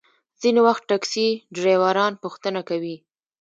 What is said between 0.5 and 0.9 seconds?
وخت